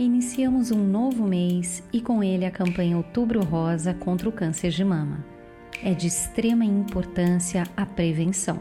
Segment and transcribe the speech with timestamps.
[0.00, 4.82] Iniciamos um novo mês e com ele a campanha Outubro Rosa contra o câncer de
[4.82, 5.22] mama.
[5.84, 8.58] É de extrema importância a prevenção.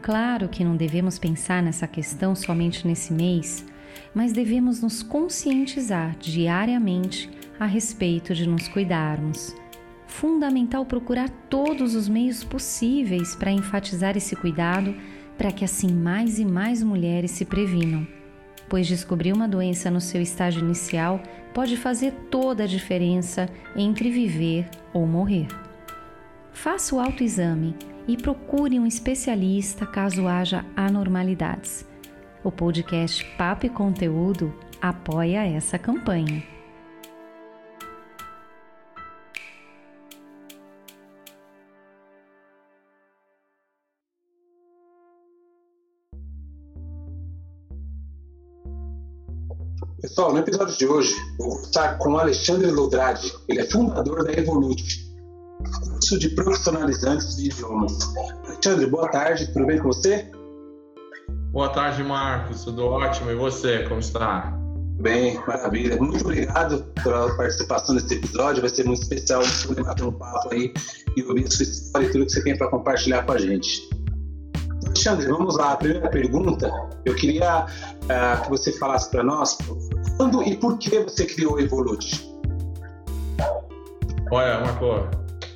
[0.00, 3.66] Claro que não devemos pensar nessa questão somente nesse mês,
[4.14, 9.56] mas devemos nos conscientizar diariamente a respeito de nos cuidarmos.
[10.06, 14.94] Fundamental procurar todos os meios possíveis para enfatizar esse cuidado,
[15.36, 18.06] para que assim mais e mais mulheres se previnam
[18.74, 21.22] pois descobrir uma doença no seu estágio inicial
[21.54, 25.46] pode fazer toda a diferença entre viver ou morrer.
[26.52, 27.76] Faça o autoexame
[28.08, 31.88] e procure um especialista caso haja anormalidades.
[32.42, 34.52] O podcast Papo e Conteúdo
[34.82, 36.53] apoia essa campanha.
[50.14, 53.34] Pessoal, no episódio de hoje, vou estar com o Alexandre Lodrade.
[53.48, 55.12] Ele é fundador da Evolute,
[55.90, 57.98] curso de profissionalizantes de idiomas.
[58.46, 60.30] Alexandre, boa tarde, tudo bem com você?
[61.50, 63.28] Boa tarde, Marcos, tudo ótimo.
[63.32, 64.56] E você, como está?
[65.00, 65.96] Bem, maravilha.
[65.96, 68.60] Muito obrigado pela participação nesse episódio.
[68.60, 70.72] Vai ser muito especial poder bater um papo aí
[71.16, 73.90] e ouvir a sua história e tudo que você tem para compartilhar com a gente.
[74.86, 75.72] Alexandre, vamos lá.
[75.72, 76.70] A primeira pergunta,
[77.04, 79.58] eu queria uh, que você falasse para nós
[80.16, 82.28] quando e por que você criou a Evolute.
[84.30, 85.08] Olha, Marco,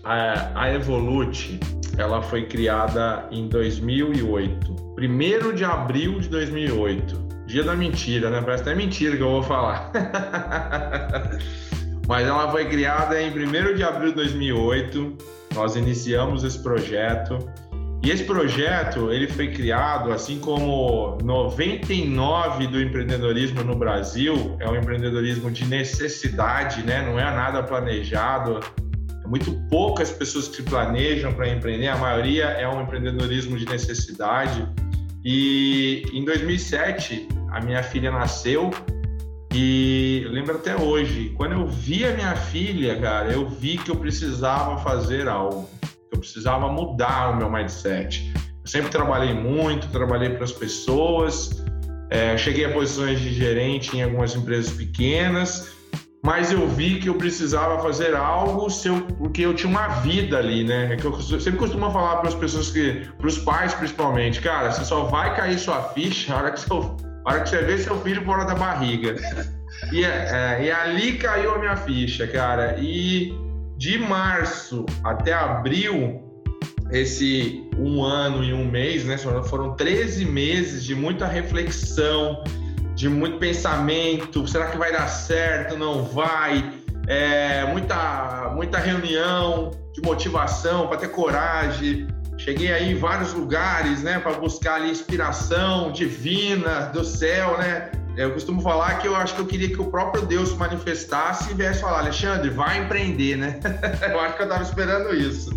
[0.05, 1.59] a, a Evolute
[1.97, 7.29] ela foi criada em 2008, 1 de abril de 2008.
[7.47, 8.41] Dia da mentira, né?
[8.41, 9.91] Parece até mentira que eu vou falar.
[12.07, 15.17] Mas ela foi criada em 1 de abril de 2008.
[15.55, 17.39] Nós iniciamos esse projeto
[18.03, 24.76] e esse projeto ele foi criado, assim como 99 do empreendedorismo no Brasil, é um
[24.76, 27.03] empreendedorismo de necessidade, né?
[27.03, 28.60] não é nada planejado.
[29.25, 34.66] É muito poucas pessoas que planejam para empreender, a maioria é um empreendedorismo de necessidade.
[35.25, 38.70] E em 2007, a minha filha nasceu
[39.53, 43.91] e eu lembro até hoje, quando eu vi a minha filha, cara, eu vi que
[43.91, 45.69] eu precisava fazer algo
[46.13, 48.33] eu precisava mudar o meu mindset.
[48.37, 51.65] Eu sempre trabalhei muito, trabalhei para as pessoas,
[52.11, 55.77] é, cheguei a posições de gerente em algumas empresas pequenas,
[56.25, 60.65] mas eu vi que eu precisava fazer algo seu, porque eu tinha uma vida ali,
[60.65, 60.93] né?
[60.93, 64.71] É que eu sempre costumo falar para as pessoas que, para os pais principalmente, cara,
[64.71, 68.45] você só vai cair sua ficha na hora que, que você vê seu filho fora
[68.45, 69.15] da barriga.
[69.93, 72.77] E, é, e ali caiu a minha ficha, cara.
[72.81, 73.33] E
[73.78, 76.21] de março até abril,
[76.91, 79.16] esse um ano e um mês, né?
[79.16, 82.42] Foram 13 meses de muita reflexão,
[82.97, 84.47] de muito pensamento.
[84.48, 85.78] Será que vai dar certo?
[85.78, 86.72] Não vai?
[87.07, 92.09] É, muita, muita reunião de motivação para ter coragem.
[92.36, 97.91] Cheguei aí em vários lugares, né, para buscar ali inspiração divina do céu, né?
[98.18, 101.53] Eu costumo falar que eu acho que eu queria que o próprio Deus se manifestasse
[101.53, 103.60] e viesse falar, Alexandre, vai empreender, né?
[104.10, 105.50] eu acho que eu estava esperando isso.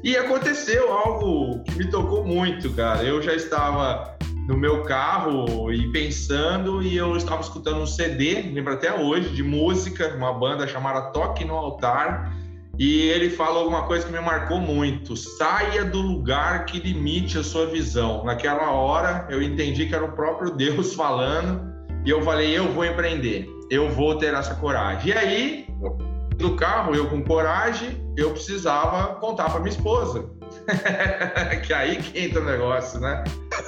[0.00, 3.02] E aconteceu algo que me tocou muito, cara.
[3.02, 4.16] Eu já estava
[4.46, 9.42] no meu carro e pensando, e eu estava escutando um CD, lembro até hoje, de
[9.42, 12.32] música, uma banda chamada Toque no Altar,
[12.78, 17.42] e ele fala alguma coisa que me marcou muito: saia do lugar que limite a
[17.42, 18.22] sua visão.
[18.22, 21.73] Naquela hora eu entendi que era o próprio Deus falando
[22.04, 25.10] E eu falei, eu vou empreender, eu vou ter essa coragem.
[25.10, 25.66] E aí,
[26.36, 30.28] do carro, eu com coragem, eu precisava contar para minha esposa.
[31.66, 33.24] que aí que entra o negócio, né?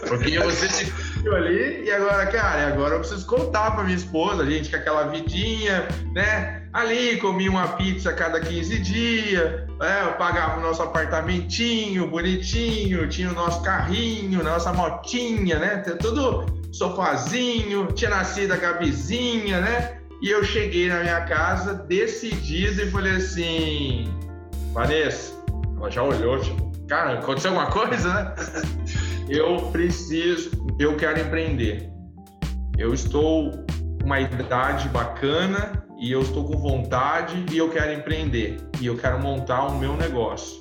[0.07, 0.93] Porque você se
[1.29, 5.05] ali e agora, cara, agora eu preciso contar para minha esposa, a gente com aquela
[5.05, 6.63] vidinha, né?
[6.73, 9.51] Ali comia uma pizza cada 15 dias,
[9.81, 10.15] né?
[10.19, 15.77] pagava o nosso apartamentinho bonitinho, tinha o nosso carrinho, nossa motinha, né?
[16.01, 19.99] Tudo sofazinho, tinha nascido a Gabizinha, né?
[20.23, 24.05] E eu cheguei na minha casa decidido e falei assim,
[24.73, 25.33] Vanessa,
[25.77, 28.35] ela já olhou, tipo, cara, aconteceu alguma coisa, né?
[29.29, 31.91] eu preciso, eu quero empreender.
[32.79, 38.59] Eu estou com uma idade bacana e eu estou com vontade e eu quero empreender.
[38.81, 40.61] E eu quero montar o meu negócio.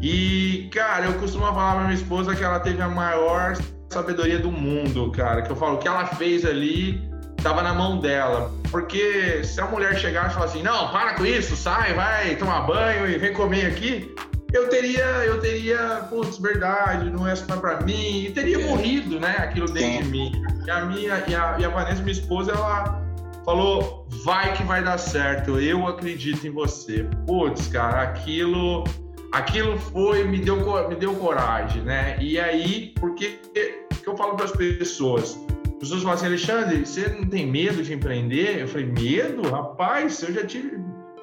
[0.00, 3.54] E, cara, eu costumo falar pra minha esposa que ela teve a maior
[3.90, 5.42] sabedoria do mundo, cara.
[5.42, 7.02] Que eu falo, o que ela fez ali
[7.42, 8.52] tava na mão dela.
[8.70, 12.62] Porque se a mulher chegar e falar assim, não, para com isso, sai, vai tomar
[12.62, 14.14] banho e vem comer aqui,
[14.52, 18.66] eu teria, eu teria, putz, verdade, não é só pra mim, e teria é.
[18.66, 20.02] morrido, né, aquilo dentro Sim.
[20.02, 20.32] de mim.
[20.66, 23.00] E a minha, e a, e a Vanessa, minha esposa, ela
[23.44, 27.08] falou, vai que vai dar certo, eu acredito em você.
[27.26, 28.84] Putz, cara, aquilo
[29.32, 32.16] aquilo foi, me deu, me deu coragem, né?
[32.20, 33.79] E aí, porque que
[34.10, 35.38] eu falo para as pessoas?
[35.64, 38.60] As pessoas falam assim, Alexandre, você não tem medo de empreender?
[38.60, 39.48] Eu falei, medo?
[39.48, 40.78] Rapaz, eu já tive.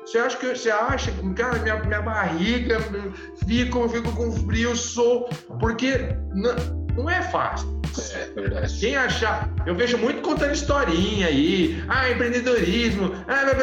[0.05, 2.79] Você acha que você acha, cara, minha, minha barriga
[3.45, 5.29] fico, fico com frio, sou.
[5.59, 6.55] Porque não,
[6.95, 7.77] não é fácil.
[8.13, 8.67] É.
[8.79, 9.53] Quem achar.
[9.65, 11.83] Eu vejo muito contando historinha aí.
[11.89, 13.11] Ah, empreendedorismo.
[13.27, 13.53] Ah,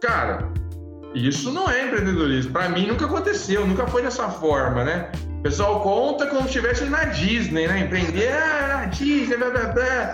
[0.00, 0.50] cara,
[1.14, 2.52] isso não é empreendedorismo.
[2.52, 5.10] Para mim nunca aconteceu, nunca foi dessa forma, né?
[5.40, 7.80] O pessoal conta como se estivesse na Disney, né?
[7.80, 10.12] Empreender ah, na Disney, blá, blá, blá.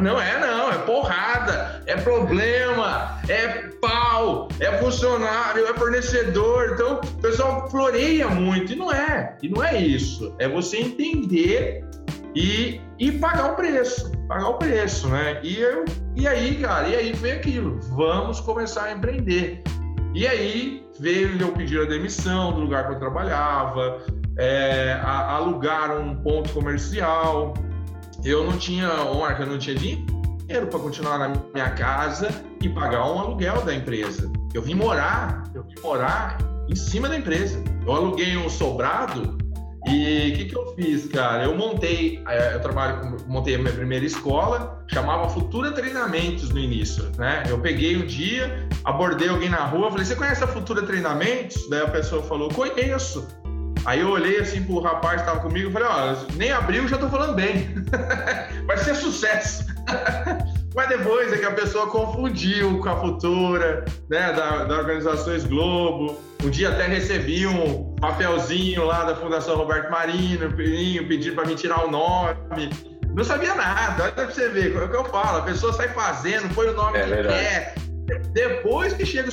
[0.00, 3.46] Não é, não, é porrada, é problema, é
[3.80, 6.70] pau, é funcionário, é fornecedor.
[6.72, 10.34] Então, o pessoal floreia muito, e não é, e não é isso.
[10.40, 11.84] É você entender
[12.34, 15.38] e, e pagar o preço, pagar o preço, né?
[15.44, 15.84] E, eu,
[16.16, 19.62] e aí, cara, e aí veio aquilo, vamos começar a empreender.
[20.12, 24.02] E aí veio eu pedir a demissão do lugar que eu trabalhava,
[24.36, 27.54] é, a, alugar um ponto comercial.
[28.24, 32.28] Eu não tinha, marca, eu não tinha dinheiro para continuar na minha casa
[32.60, 34.30] e pagar um aluguel da empresa.
[34.54, 36.38] Eu vim morar, eu vim morar
[36.68, 37.62] em cima da empresa.
[37.86, 39.36] Eu aluguei um sobrado
[39.86, 41.44] e o que, que eu fiz, cara?
[41.44, 47.04] Eu montei, é, eu trabalho, montei a minha primeira escola, chamava Futura Treinamentos no início,
[47.16, 47.44] né?
[47.48, 51.68] Eu peguei um dia, abordei alguém na rua, falei, você conhece a Futura Treinamentos?
[51.70, 53.28] Daí a pessoa falou, conheço.
[53.86, 56.98] Aí eu olhei assim pro rapaz que estava comigo e falei, ó, nem abriu, já
[56.98, 57.72] tô falando bem.
[58.66, 59.64] Vai ser sucesso.
[60.74, 66.20] Mas depois é que a pessoa confundiu com a Futura, né, da, da Organizações Globo.
[66.44, 71.86] Um dia até recebi um papelzinho lá da Fundação Roberto Marino, pedindo para me tirar
[71.86, 72.68] o nome.
[73.14, 75.88] Não sabia nada, olha pra você ver, é o que eu falo, a pessoa sai
[75.88, 77.38] fazendo, põe o nome é que verdade.
[77.38, 77.74] quer.
[78.32, 79.28] Depois que chega,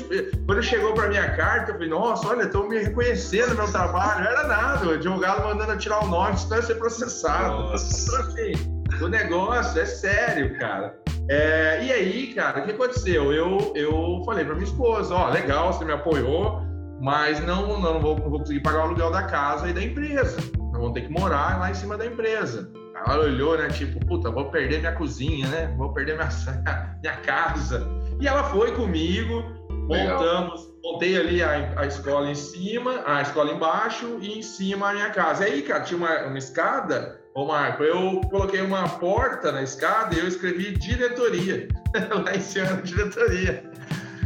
[0.45, 4.23] quando chegou para minha carta, eu falei, nossa, olha, estão me reconhecendo meu trabalho.
[4.23, 7.63] Não era nada, o advogado mandando tirar o nome, senão ia ser processado.
[7.63, 8.03] Nossa.
[8.03, 10.97] Então, assim, o negócio é sério, cara.
[11.29, 13.31] É, e aí, cara, o que aconteceu?
[13.31, 16.61] Eu, eu falei para minha esposa, ó, legal, você me apoiou,
[16.99, 20.37] mas não, não, vou, não vou conseguir pagar o aluguel da casa e da empresa.
[20.57, 22.69] Nós vamos ter que morar lá em cima da empresa.
[23.05, 25.73] Ela olhou, né, tipo, puta, vou perder minha cozinha, né?
[25.77, 26.29] Vou perder minha,
[27.01, 27.85] minha casa.
[28.23, 34.17] E ela foi comigo, montamos, montei ali a, a escola em cima, a escola embaixo
[34.21, 35.45] e em cima a minha casa.
[35.45, 40.15] E aí, cara, tinha uma, uma escada Ô Marco, eu coloquei uma porta na escada
[40.15, 41.67] e eu escrevi diretoria.
[42.23, 43.69] Lá em cima, diretoria.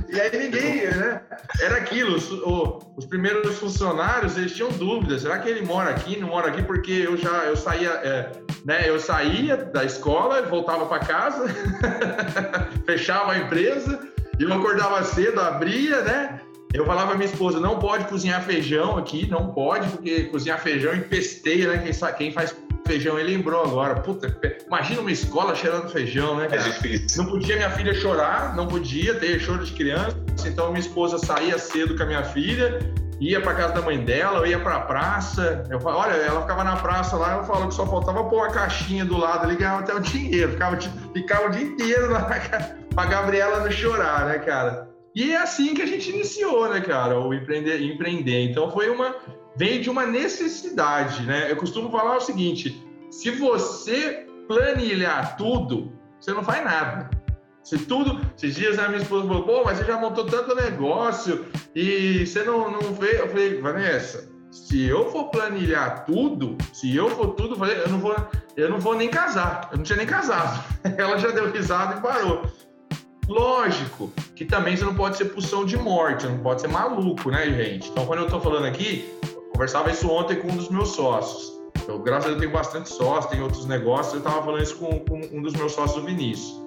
[0.10, 1.22] E aí ninguém, né?
[1.60, 2.30] Era aquilo, os,
[2.96, 6.62] os, primeiros funcionários, eles tinham dúvidas, será que ele mora aqui, não mora aqui?
[6.62, 8.32] Porque eu já, eu saía, é,
[8.68, 8.88] né?
[8.88, 11.46] Eu saía da escola, voltava para casa,
[12.86, 13.98] fechava a empresa,
[14.38, 16.42] e eu acordava cedo, abria, né?
[16.74, 20.94] Eu falava pra minha esposa, não pode cozinhar feijão aqui, não pode, porque cozinhar feijão
[20.94, 21.78] empesteia, né?
[21.78, 22.54] Quem, quem faz
[22.86, 23.18] feijão.
[23.18, 23.96] Ele lembrou agora.
[24.02, 26.48] Puta, imagina uma escola cheirando feijão, né?
[26.48, 26.62] Cara?
[26.62, 27.24] É difícil.
[27.24, 30.18] Não podia minha filha chorar, não podia ter choro de criança.
[30.46, 32.80] Então minha esposa saía cedo com a minha filha,
[33.20, 35.64] ia para casa da mãe dela, eu ia para a praça.
[35.70, 38.52] Eu falo, olha, ela ficava na praça lá, eu falo que só faltava pôr uma
[38.52, 40.52] caixinha do lado ali, ganhava até o dinheiro.
[40.52, 40.78] Ficava,
[41.14, 42.28] ficava o dia inteiro lá
[42.94, 44.90] pra Gabriela não chorar, né, cara?
[45.16, 47.82] E é assim que a gente iniciou, né, cara, o empreender.
[47.82, 48.52] empreender.
[48.52, 49.16] Então foi uma
[49.58, 51.52] vem de uma necessidade, né?
[51.52, 57.10] Eu costumo falar o seguinte: se você planilhar tudo, você não faz nada.
[57.68, 61.46] Se tudo, esses dias a minha esposa falou, pô, mas você já montou tanto negócio
[61.76, 63.20] e você não, não vê.
[63.20, 68.16] Eu falei, Vanessa, se eu for planilhar tudo, se eu for tudo, eu não vou,
[68.56, 69.68] eu não vou nem casar.
[69.70, 70.64] Eu não tinha nem casado.
[70.98, 72.44] Ela já deu risada e parou.
[73.28, 77.48] Lógico que também você não pode ser pulsão de morte, não pode ser maluco, né,
[77.48, 77.90] gente?
[77.90, 81.52] Então, quando eu tô falando aqui, eu conversava isso ontem com um dos meus sócios.
[81.86, 84.14] Eu, graças a Deus, tenho bastante sócios, tenho outros negócios.
[84.14, 86.67] Eu tava falando isso com, com um dos meus sócios, o Vinícius.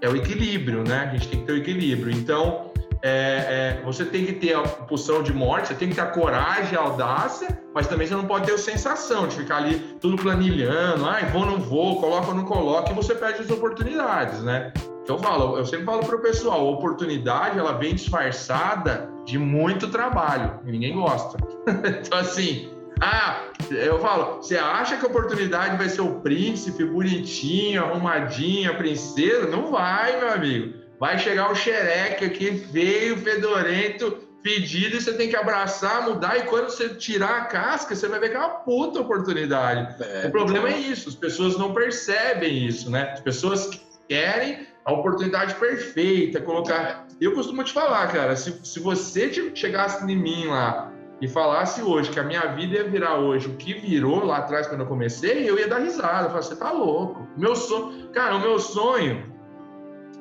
[0.00, 1.08] É o equilíbrio, né?
[1.10, 2.12] A gente tem que ter o equilíbrio.
[2.12, 2.70] Então,
[3.02, 6.06] é, é, você tem que ter a pulsão de morte, você tem que ter a
[6.06, 10.16] coragem, a audácia, mas também você não pode ter a sensação de ficar ali tudo
[10.16, 14.72] planilhando, ai, vou, não vou, coloca ou não coloca, e você perde as oportunidades, né?
[15.02, 19.38] Então eu falo, eu sempre falo para o pessoal, a oportunidade ela vem disfarçada de
[19.38, 21.38] muito trabalho, e ninguém gosta.
[22.04, 27.84] então assim, ah, eu falo, você acha que a oportunidade vai ser o príncipe bonitinho,
[27.84, 29.46] arrumadinho, a princesa?
[29.46, 34.12] Não vai, meu amigo Vai chegar o xereque aqui, feio, fedorento,
[34.42, 38.18] pedido, e você tem que abraçar, mudar, e quando você tirar a casca, você vai
[38.18, 39.94] ver que é uma puta oportunidade.
[40.02, 40.80] É, o problema então...
[40.80, 43.10] é isso, as pessoas não percebem isso, né?
[43.12, 43.68] As pessoas
[44.08, 47.06] querem a oportunidade perfeita, colocar.
[47.20, 52.10] Eu costumo te falar, cara, se, se você chegasse em mim lá e falasse hoje
[52.10, 55.48] que a minha vida ia virar hoje o que virou lá atrás quando eu comecei,
[55.48, 56.28] eu ia dar risada.
[56.28, 57.26] Falar, você tá louco.
[57.36, 59.36] Meu sonho, cara, o meu sonho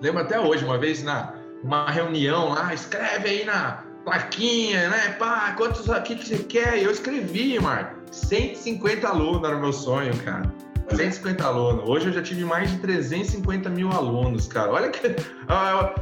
[0.01, 1.33] Lembro até hoje, uma vez na
[1.63, 5.15] uma reunião lá, escreve aí na plaquinha, né?
[5.17, 6.77] Pá, quantos aqui que você quer?
[6.77, 7.95] E eu escrevi, Marco.
[8.11, 10.53] 150 alunos era o meu sonho, cara.
[10.89, 11.87] 150 alunos.
[11.87, 14.71] Hoje eu já tive mais de 350 mil alunos, cara.
[14.71, 15.15] Olha que.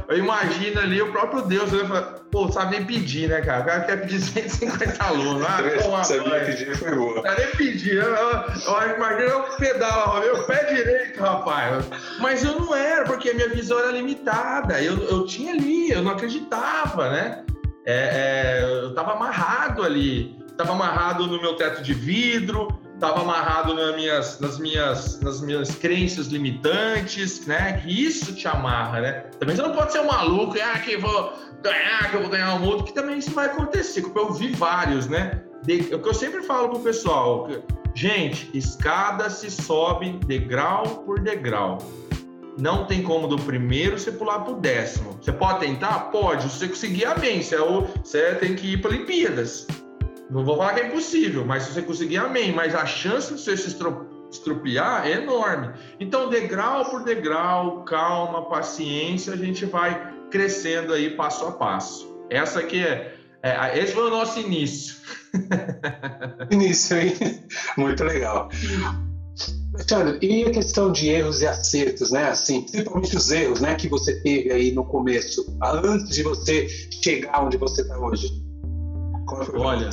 [0.08, 1.72] Eu imagino ali o próprio Deus.
[1.72, 3.62] Eu falo, pô, sabe nem pedir, né, cara?
[3.62, 5.46] O cara quer pedir 150 alunos.
[5.46, 7.22] Ah, toma, sabia pedir, foi boa.
[7.22, 7.96] Não nem pedir.
[7.96, 11.84] Eu, eu, imagina eu pedalo, meu pé direito, rapaz.
[12.18, 14.82] Mas eu não era, porque a minha visão era limitada.
[14.82, 17.44] Eu, eu tinha ali, eu não acreditava, né?
[17.86, 20.36] É, é, eu tava amarrado ali.
[20.56, 22.68] Tava amarrado no meu teto de vidro,
[23.04, 27.74] estava amarrado nas minhas, nas, minhas, nas minhas crenças limitantes, né?
[27.74, 29.12] Que isso te amarra, né?
[29.38, 31.32] Também você não pode ser um maluco, ah, que eu vou
[31.62, 35.06] ganhar, que eu vou ganhar um mundo, que também isso vai acontecer, eu vi vários,
[35.06, 35.42] né?
[35.68, 37.48] É o que eu sempre falo pro pessoal,
[37.94, 41.78] gente, escada se sobe degrau por degrau.
[42.58, 45.18] Não tem como do primeiro você pular pro décimo.
[45.20, 46.10] Você pode tentar?
[46.12, 46.44] Pode.
[46.44, 47.42] Se você conseguir, amém.
[47.42, 49.66] Você, é o, você tem que ir para Olimpíadas.
[50.30, 52.52] Não vou falar que é impossível, mas se você conseguir, amém.
[52.52, 53.76] Mas a chance de você se
[54.30, 55.70] estropiar é enorme.
[56.00, 62.12] Então, degrau por degrau, calma, paciência, a gente vai crescendo aí passo a passo.
[62.30, 64.96] Essa aqui é, é esse foi o nosso início.
[66.50, 67.14] início, hein?
[67.76, 68.48] Muito legal.
[69.74, 72.28] Alexandre, e a questão de erros e acertos, né?
[72.28, 76.68] Assim, principalmente os erros, né, que você teve aí no começo, antes de você
[77.02, 78.43] chegar onde você está hoje.
[79.54, 79.90] Olha,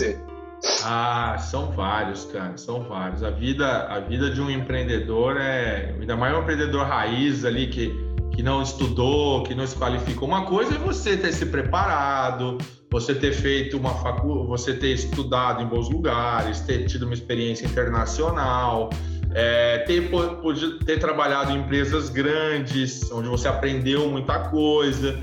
[0.84, 3.24] ah, são vários, cara, são vários.
[3.24, 7.96] A vida, a vida de um empreendedor é, ainda mais um empreendedor raiz ali que,
[8.32, 10.28] que não estudou, que não se qualificou.
[10.28, 12.58] Uma coisa é você ter se preparado,
[12.92, 17.66] você ter feito uma faculdade, você ter estudado em bons lugares, ter tido uma experiência
[17.66, 18.90] internacional,
[19.34, 20.10] é, ter,
[20.86, 25.20] ter trabalhado em empresas grandes, onde você aprendeu muita coisa.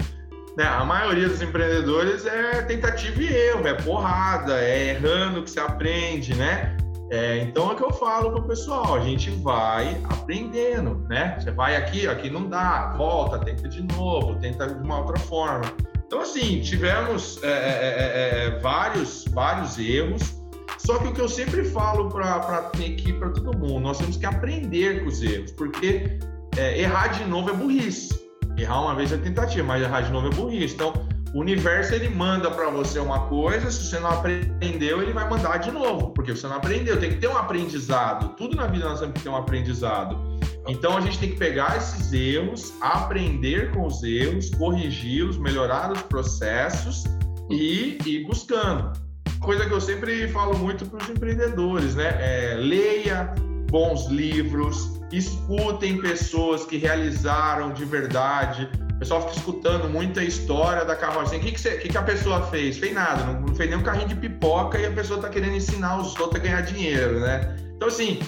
[0.58, 0.64] Né?
[0.64, 6.34] A maioria dos empreendedores é tentativa e erro, é porrada, é errando que você aprende,
[6.34, 6.76] né?
[7.12, 11.38] É, então é que eu falo pro pessoal, a gente vai aprendendo, né?
[11.38, 15.72] Você vai aqui, aqui não dá, volta, tenta de novo, tenta de uma outra forma.
[16.04, 20.42] Então, assim, tivemos é, é, é, é vários, vários erros,
[20.76, 24.26] só que o que eu sempre falo para equipe, para todo mundo, nós temos que
[24.26, 26.18] aprender com os erros, porque
[26.56, 28.27] é, errar de novo é burrice.
[28.58, 30.74] Errar uma vez é tentativa, mas errar de novo é burrice.
[30.74, 30.92] Então,
[31.34, 35.58] o universo ele manda para você uma coisa, se você não aprendeu, ele vai mandar
[35.58, 36.98] de novo, porque você não aprendeu.
[36.98, 38.30] Tem que ter um aprendizado.
[38.36, 40.18] Tudo na vida nós temos que ter um aprendizado.
[40.66, 46.02] Então a gente tem que pegar esses erros, aprender com os erros, corrigi-los, melhorar os
[46.02, 47.04] processos
[47.50, 48.92] e ir buscando.
[49.40, 52.16] Coisa que eu sempre falo muito para os empreendedores, né?
[52.20, 53.34] É, leia
[53.70, 58.68] bons livros, escutem pessoas que realizaram de verdade.
[58.94, 61.40] O pessoal fica escutando muita história da carrocinha.
[61.40, 62.78] O que, que, você, que, que a pessoa fez?
[62.78, 65.54] Fez nada, não, não fez nem um carrinho de pipoca e a pessoa está querendo
[65.54, 67.56] ensinar os outros a ganhar dinheiro, né?
[67.76, 68.18] Então, assim,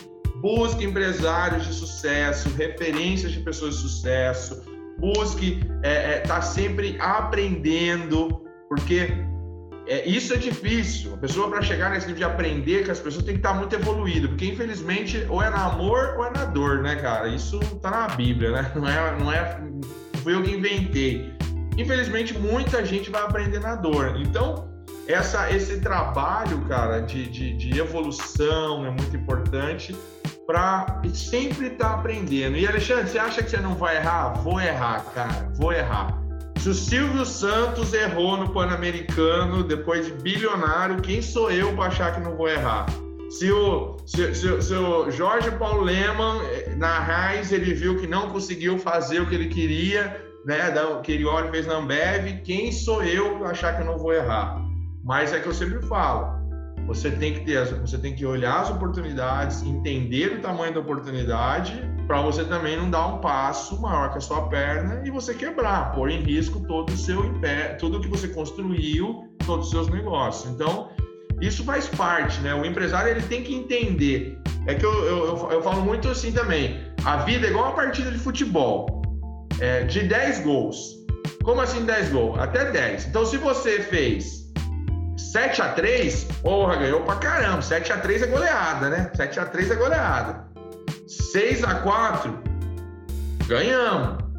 [0.41, 4.63] busque empresários de sucesso, referências de pessoas de sucesso,
[4.99, 9.09] busque estar é, é, tá sempre aprendendo, porque
[9.91, 11.15] é, isso é difícil.
[11.15, 13.75] A pessoa, para chegar nesse nível de aprender com as pessoas, tem que estar muito
[13.75, 17.27] evoluído, porque infelizmente, ou é na amor ou é na dor, né, cara?
[17.27, 18.73] Isso tá na Bíblia, né?
[18.77, 19.61] Não é, não é,
[20.23, 21.35] fui eu que inventei.
[21.77, 24.15] Infelizmente, muita gente vai aprender na dor.
[24.21, 24.71] Então,
[25.09, 29.93] essa, esse trabalho, cara, de, de, de evolução é muito importante
[30.47, 32.57] para sempre estar tá aprendendo.
[32.57, 34.35] E Alexandre, você acha que você não vai errar?
[34.35, 36.20] Vou errar, cara, vou errar.
[36.61, 42.15] Se o Silvio Santos errou no Pan-Americano depois de bilionário, quem sou eu para achar
[42.15, 42.85] que não vou errar?
[43.31, 48.07] Se o, se, se, se o Jorge Paulo Leman, eh, na Raiz, ele viu que
[48.07, 50.71] não conseguiu fazer o que ele queria, né,
[51.03, 54.61] que ele fez na Ambev, quem sou eu para achar que eu não vou errar?
[55.03, 56.41] Mas é que eu sempre falo,
[56.87, 61.90] você tem que ter, você tem que olhar as oportunidades, entender o tamanho da oportunidade,
[62.11, 65.93] para você também não dar um passo maior que a sua perna e você quebrar,
[65.93, 70.53] pôr em risco todo o seu império, tudo que você construiu, todos os seus negócios.
[70.53, 70.91] Então,
[71.41, 72.53] isso faz parte, né?
[72.53, 74.37] O empresário ele tem que entender.
[74.67, 76.85] É que eu, eu, eu falo muito assim também.
[77.05, 79.03] A vida é igual uma partida de futebol.
[79.61, 80.97] É, de 10 gols.
[81.45, 82.41] Como assim 10 gols?
[82.41, 83.07] Até 10.
[83.07, 84.51] Então, se você fez
[85.17, 87.63] 7 a 3 porra, ganhou pra caramba.
[87.63, 89.13] 7 a 3 é goleada, né?
[89.15, 90.50] 7 a 3 é goleada.
[91.07, 92.39] 6 a 4
[93.47, 94.31] ganhamos.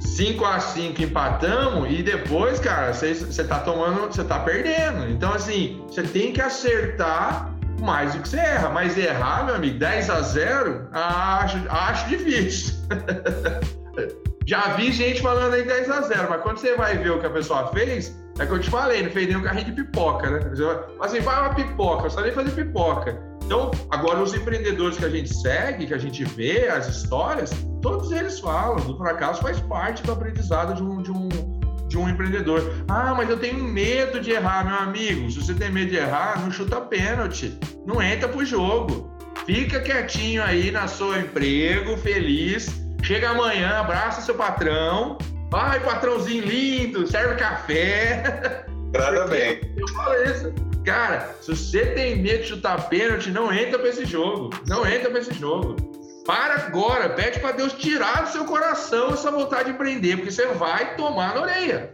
[0.00, 5.10] 5 a 5 empatamos e depois, cara, você tá tomando, você tá perdendo.
[5.10, 8.70] Então, assim, você tem que acertar mais do que você erra.
[8.70, 12.74] Mas errar, meu amigo, 10 a 0 acho, acho difícil.
[14.46, 17.26] Já vi gente falando aí 10 a 0 mas quando você vai ver o que
[17.26, 20.30] a pessoa fez, é que eu te falei, não fez nem um carrinho de pipoca,
[20.30, 20.38] né?
[21.00, 23.20] Assim, vai uma pipoca, só nem fazer pipoca.
[23.46, 27.50] Então, agora os empreendedores que a gente segue, que a gente vê, as histórias,
[27.80, 31.28] todos eles falam, do fracasso faz parte do aprendizado de um, de um,
[31.86, 32.84] de um empreendedor.
[32.88, 35.30] Ah, mas eu tenho medo de errar, meu amigo.
[35.30, 39.08] Se você tem medo de errar, não chuta pênalti, não entra pro jogo.
[39.46, 42.68] Fica quietinho aí na seu emprego, feliz.
[43.04, 45.16] Chega amanhã, abraça seu patrão,
[45.50, 48.64] Vai, patrãozinho lindo, serve café.
[48.92, 49.60] Nada bem.
[49.76, 50.65] Eu falo isso.
[50.86, 54.50] Cara, se você tem medo de chutar pênalti, não entra pra esse jogo.
[54.68, 55.74] Não entra pra esse jogo.
[56.24, 60.46] Para agora, pede para Deus tirar do seu coração essa vontade de empreender, porque você
[60.46, 61.90] vai tomar na orelha.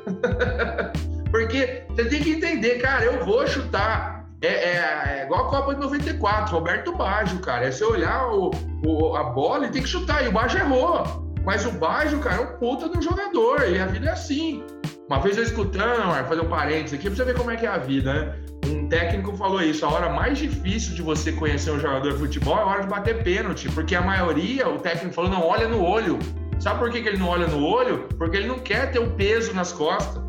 [1.32, 4.26] porque você tem que entender, cara, eu vou chutar.
[4.42, 7.66] É, é, é, igual a Copa de 94, Roberto Baggio, cara.
[7.66, 8.50] É você olhar o,
[8.84, 10.22] o, a bola e tem que chutar.
[10.22, 11.02] E o Baggio errou.
[11.46, 13.66] Mas o Baggio, cara, é um puta um jogador.
[13.66, 14.62] E a vida é assim.
[15.08, 17.68] Uma vez eu escutando, fazer um parênteses aqui, pra você ver como é que é
[17.68, 18.41] a vida, né?
[18.66, 22.58] Um técnico falou isso: a hora mais difícil de você conhecer um jogador de futebol
[22.58, 23.68] é a hora de bater pênalti.
[23.70, 26.18] Porque a maioria, o técnico falou, não olha no olho.
[26.60, 28.06] Sabe por que, que ele não olha no olho?
[28.16, 30.22] Porque ele não quer ter o um peso nas costas.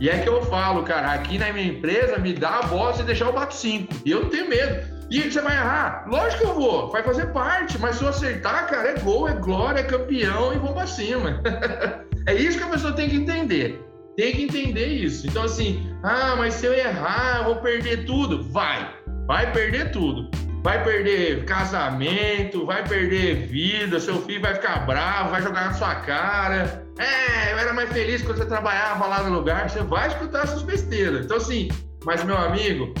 [0.00, 3.02] E é que eu falo, cara, aqui na minha empresa, me dá a bola e
[3.02, 3.92] deixar eu bato cinco.
[4.04, 4.98] E eu não tenho medo.
[5.10, 6.04] E você vai errar?
[6.06, 9.32] Lógico que eu vou, vai fazer parte, mas se eu acertar, cara, é gol, é
[9.32, 11.40] glória, é campeão e vamos pra cima.
[12.26, 13.82] é isso que a pessoa tem que entender.
[14.18, 15.28] Tem que entender isso.
[15.28, 18.42] Então, assim, ah, mas se eu errar, eu vou perder tudo.
[18.50, 18.92] Vai,
[19.28, 20.28] vai perder tudo.
[20.64, 25.94] Vai perder casamento, vai perder vida, seu filho vai ficar bravo, vai jogar na sua
[25.94, 26.84] cara.
[26.98, 29.70] É, eu era mais feliz quando você trabalhava lá no lugar.
[29.70, 31.24] Você vai escutar essas besteiras.
[31.24, 31.68] Então, assim,
[32.04, 32.92] mas meu amigo,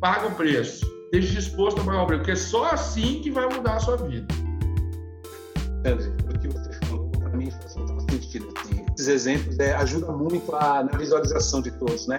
[0.00, 3.48] paga o preço esteja disposto a pagar o preço, porque é só assim que vai
[3.52, 4.26] mudar a sua vida.
[6.25, 6.25] o
[9.06, 12.18] esses exemplos é, ajudam muito a, na visualização de todos, né?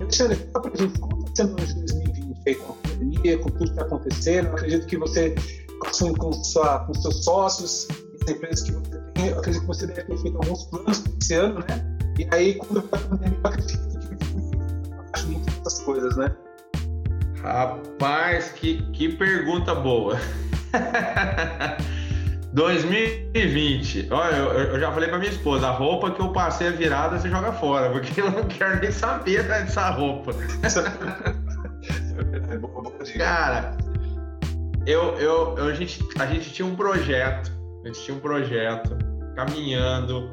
[0.00, 2.76] Alexandre, fala para a gente como está sendo o ano de 2020 aí com a
[2.76, 4.46] pandemia, com tudo que está acontecendo.
[4.46, 5.34] Eu acredito que você,
[5.78, 7.88] com, com, sua, com seus sócios,
[8.22, 11.12] as empresas que você tem, eu acredito que você deve ter feito alguns planos para
[11.20, 11.96] esse ano, né?
[12.18, 16.34] E aí, quando a pandemia, eu acredito que acho muito essas coisas, né?
[17.42, 20.18] Rapaz, que, que pergunta boa.
[22.54, 24.08] 2020.
[24.10, 27.18] Olha, eu, eu, já falei pra minha esposa, a roupa que eu passei a virada
[27.18, 30.32] você joga fora, porque eu não quero nem saber dessa roupa.
[33.18, 33.76] Cara,
[34.86, 37.50] eu, eu, eu, a, gente, a gente tinha um projeto,
[37.82, 38.96] a gente tinha um projeto
[39.34, 40.30] caminhando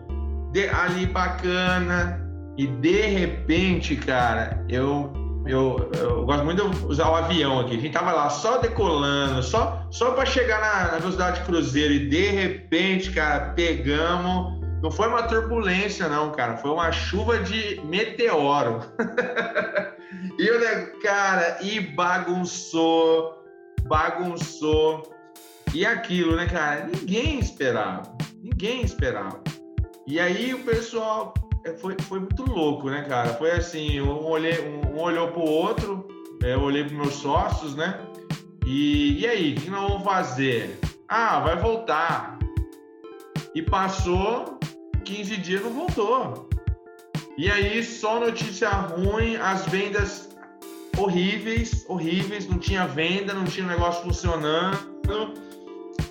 [0.52, 2.22] de, ali bacana,
[2.56, 5.12] e de repente, cara, eu
[5.46, 7.76] eu, eu, gosto muito de usar o avião aqui.
[7.76, 12.10] A gente tava lá só decolando, só, só para chegar na, na, velocidade cruzeiro e
[12.10, 14.60] de repente, cara, pegamos.
[14.82, 16.58] Não foi uma turbulência, não, cara.
[16.58, 18.80] Foi uma chuva de meteoro.
[20.40, 23.44] e eu, né, cara, e bagunçou,
[23.84, 25.12] bagunçou.
[25.74, 26.88] E aquilo, né, cara?
[26.88, 28.04] Ninguém esperava.
[28.42, 29.40] Ninguém esperava.
[30.08, 31.34] E aí o pessoal,
[31.78, 33.34] foi, foi muito louco, né, cara?
[33.34, 36.08] Foi assim, um, olhei, um, um olhou pro outro,
[36.44, 38.00] é, eu olhei pros meus sócios, né?
[38.66, 40.80] E, e aí, o que nós vamos fazer?
[41.08, 42.40] Ah, vai voltar.
[43.54, 44.60] E passou,
[45.04, 46.50] 15 dias não voltou.
[47.38, 50.30] E aí, só notícia ruim, as vendas
[50.98, 55.34] horríveis, horríveis, não tinha venda, não tinha negócio funcionando.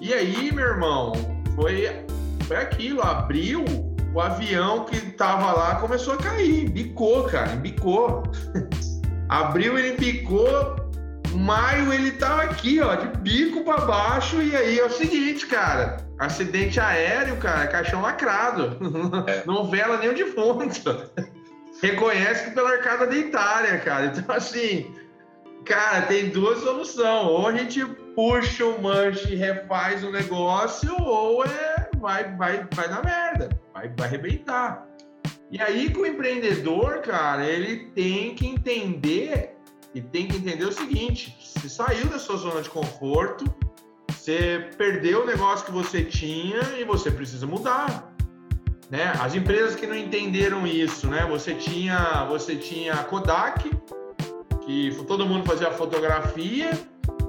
[0.01, 1.13] E aí, meu irmão,
[1.55, 2.05] foi,
[2.47, 3.65] foi aquilo, abriu,
[4.13, 8.25] o avião que tava lá começou a cair, bicou, cara, bicou.
[9.29, 10.77] abriu, ele bicou,
[11.35, 15.99] maio ele tava aqui, ó, de bico para baixo, e aí é o seguinte, cara,
[16.19, 18.77] acidente aéreo, cara, caixão lacrado,
[19.29, 19.45] é.
[19.47, 21.11] não vela nem o defunto.
[21.81, 24.07] Reconhece que pela arcada dentária, cara.
[24.07, 24.95] Então, assim,
[25.65, 27.27] cara, tem duas soluções.
[27.27, 27.83] Ou a gente
[28.15, 33.49] puxa o manche e refaz o negócio, ou é vai, vai, vai na merda,
[33.81, 34.87] vai, vai arrebentar.
[35.51, 39.57] E aí que o empreendedor, cara, ele tem que entender
[39.95, 43.45] e tem que entender o seguinte: você saiu da sua zona de conforto,
[44.09, 48.09] você perdeu o negócio que você tinha e você precisa mudar.
[48.89, 49.13] Né?
[49.21, 51.25] As empresas que não entenderam isso, né?
[51.31, 53.71] Você tinha, você tinha a Kodak,
[54.63, 56.71] que todo mundo fazia fotografia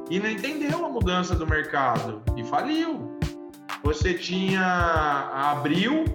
[0.10, 3.16] e não entendeu a mudança do mercado e faliu.
[3.84, 6.06] Você tinha a Abril,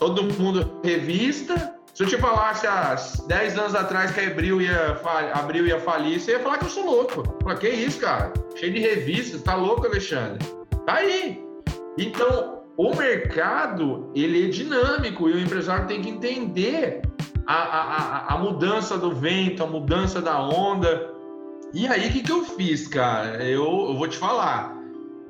[0.00, 2.96] todo mundo revista, se eu te falasse há
[3.28, 4.98] 10 anos atrás que a Abril ia,
[5.34, 7.22] Abril ia falir, você ia falar que eu sou louco.
[7.42, 8.32] Fala, que isso, cara?
[8.56, 10.38] Cheio de revistas, tá louco, Alexandre?
[10.86, 11.44] Tá aí.
[11.98, 17.02] Então, o mercado, ele é dinâmico e o empresário tem que entender
[17.46, 21.10] a, a, a, mudança do vento, a mudança da onda.
[21.74, 23.44] E aí, o que, que eu fiz, cara?
[23.44, 24.74] Eu, eu vou te falar.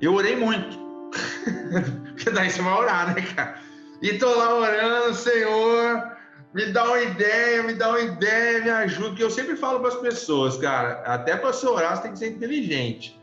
[0.00, 0.78] Eu orei muito.
[2.14, 3.69] Porque daí você vai orar, né, cara?
[4.02, 6.16] E tô lá orando, Senhor,
[6.54, 9.08] me dá uma ideia, me dá uma ideia, me ajuda.
[9.08, 12.18] Porque eu sempre falo para as pessoas, cara, até para você orar, você tem que
[12.18, 13.20] ser inteligente.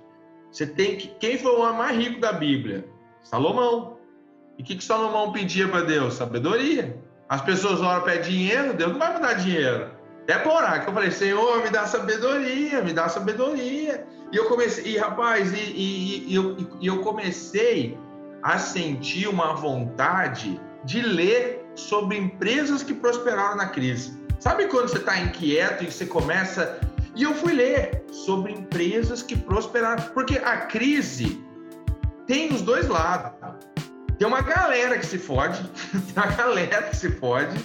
[0.52, 1.08] Você tem que.
[1.20, 2.86] Quem foi o homem mais rico da Bíblia?
[3.24, 3.98] Salomão.
[4.58, 6.16] E o que, que Salomão pedia para Deus?
[6.16, 6.98] Sabedoria.
[7.28, 9.92] As pessoas oram para dinheiro, Deus não vai me dar dinheiro.
[10.28, 14.06] É por orar que eu falei, Senhor, me dá sabedoria, me dá sabedoria.
[14.32, 17.98] E eu comecei, e rapaz, e, e, e, eu, e eu comecei
[18.44, 24.18] a sentir uma vontade de ler sobre empresas que prosperaram na crise.
[24.40, 26.80] Sabe quando você está inquieto e você começa.
[27.16, 30.04] E eu fui ler sobre empresas que prosperaram.
[30.14, 31.44] Porque a crise
[32.26, 33.32] tem os dois lados.
[34.18, 37.58] Tem uma galera que se fode, tem uma galera que se fode,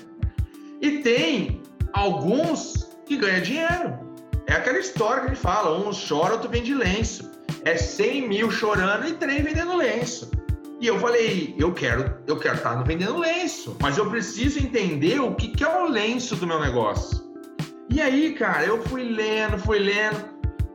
[0.83, 1.63] e tem
[1.95, 3.99] alguns que ganham dinheiro.
[4.47, 7.31] É aquela história que a gente fala: uns choram, outro vende lenço.
[7.65, 10.31] É 100 mil chorando e três vendendo lenço.
[10.83, 15.21] E eu falei, eu quero, eu quero estar no vendendo lenço, mas eu preciso entender
[15.21, 17.23] o que, que é o lenço do meu negócio.
[17.89, 20.25] E aí, cara, eu fui lendo, fui lendo,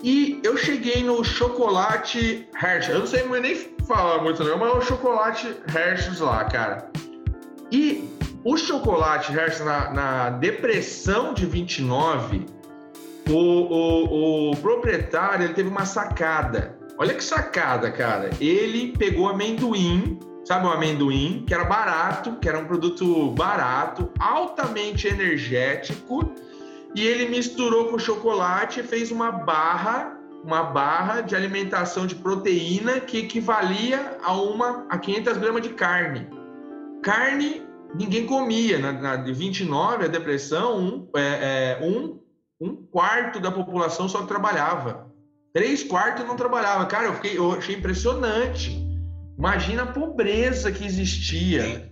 [0.02, 2.94] e eu cheguei no chocolate Hershey.
[2.94, 6.90] Eu não sei nem falar muito não, mas é o chocolate Hershey lá, cara.
[7.70, 8.10] E
[8.46, 12.46] o chocolate Hershey na, na depressão de 29,
[13.30, 16.77] o, o, o proprietário ele teve uma sacada.
[16.98, 18.32] Olha que sacada, cara.
[18.42, 25.08] Ele pegou amendoim, sabe o amendoim, que era barato, que era um produto barato, altamente
[25.08, 26.34] energético,
[26.96, 33.00] e ele misturou com chocolate e fez uma barra, uma barra de alimentação de proteína
[33.00, 36.28] que equivalia a uma a 500 gramas de carne.
[37.04, 38.80] Carne ninguém comia.
[38.80, 42.20] Na, na de 29, a depressão, um, é, é, um,
[42.60, 45.08] um quarto da população só trabalhava.
[45.58, 46.86] Três quartos não trabalhava.
[46.86, 48.80] Cara, eu, fiquei, eu achei impressionante.
[49.36, 51.64] Imagina a pobreza que existia.
[51.64, 51.84] Sim.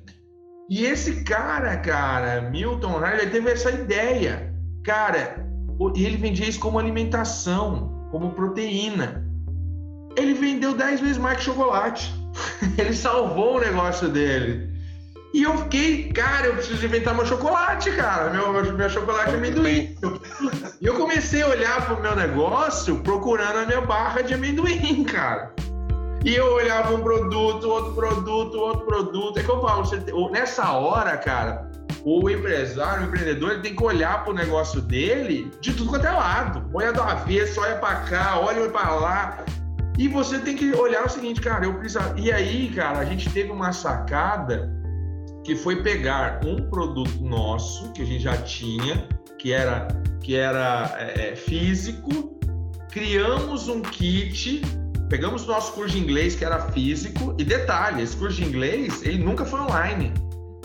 [0.70, 4.54] E esse cara, cara, Milton ele teve essa ideia.
[4.84, 5.44] Cara,
[5.96, 9.28] e ele vendia isso como alimentação, como proteína.
[10.16, 12.14] Ele vendeu 10 vezes mais que chocolate.
[12.78, 14.75] ele salvou o negócio dele.
[15.34, 18.30] E eu fiquei, cara, eu preciso inventar meu chocolate, cara.
[18.30, 19.96] Meu, meu, meu chocolate é amendoim.
[20.82, 25.54] E eu comecei a olhar pro meu negócio procurando a minha barra de amendoim, cara.
[26.24, 29.40] E eu olhava um produto, outro produto, outro produto.
[29.40, 31.70] É que eu falo, você, nessa hora, cara,
[32.04, 36.12] o empresário, o empreendedor, ele tem que olhar pro negócio dele de tudo quanto é
[36.12, 36.70] lado.
[36.74, 39.46] Olha do avesso, olha para cá, olha para lá.
[39.98, 42.04] E você tem que olhar o seguinte, cara, eu preciso.
[42.18, 44.75] E aí, cara, a gente teve uma sacada
[45.46, 49.88] que foi pegar um produto nosso que a gente já tinha, que era,
[50.20, 52.40] que era é, é, físico,
[52.90, 54.64] criamos um kit,
[55.08, 59.24] pegamos nosso curso de inglês que era físico, e detalhe, esse curso de inglês, ele
[59.24, 60.12] nunca foi online.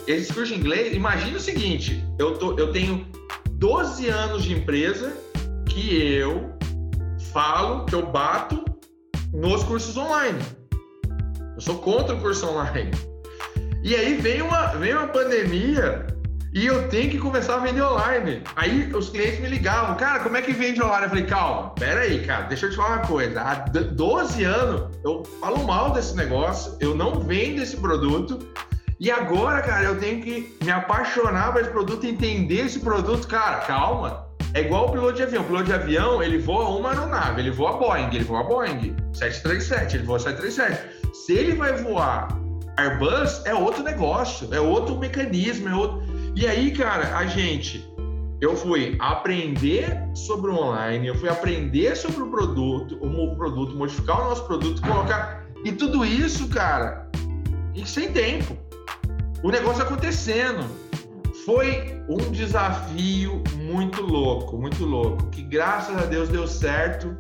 [0.07, 3.07] Esse curso de inglês, imagina o seguinte, eu, tô, eu tenho
[3.51, 5.15] 12 anos de empresa
[5.69, 6.55] que eu
[7.35, 8.65] falo, que eu bato
[9.31, 10.41] nos cursos online.
[11.55, 13.10] Eu sou contra o curso online.
[13.83, 16.07] E aí vem uma, vem uma pandemia
[16.53, 18.43] e eu tenho que começar a vender online.
[18.55, 21.05] Aí os clientes me ligavam, cara, como é que vende online?
[21.05, 23.41] Eu falei, calma, pera aí, cara, deixa eu te falar uma coisa.
[23.41, 28.39] Há 12 anos eu falo mal desse negócio, eu não vendo esse produto.
[28.99, 33.27] E agora, cara, eu tenho que me apaixonar por esse produto, entender esse produto.
[33.27, 34.27] Cara, calma.
[34.53, 35.43] É igual o piloto de avião.
[35.43, 39.97] O piloto de avião, ele voa uma aeronave, ele voa Boeing, ele voa Boeing 737,
[39.97, 41.17] ele voa 737.
[41.17, 42.29] Se ele vai voar
[42.77, 47.85] Airbus, é outro negócio, é outro mecanismo, é outro e aí, cara, a gente,
[48.41, 54.21] eu fui aprender sobre o online, eu fui aprender sobre o produto, o produto, modificar
[54.21, 55.45] o nosso produto, colocar.
[55.65, 57.11] E tudo isso, cara,
[57.75, 58.57] e sem tempo.
[59.43, 60.65] O negócio acontecendo.
[61.45, 67.17] Foi um desafio muito louco, muito louco, que graças a Deus deu certo